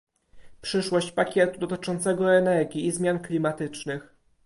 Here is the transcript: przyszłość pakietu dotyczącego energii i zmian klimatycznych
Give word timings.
przyszłość 0.61 1.11
pakietu 1.11 1.59
dotyczącego 1.59 2.35
energii 2.35 2.85
i 2.87 2.91
zmian 2.91 3.19
klimatycznych 3.19 4.15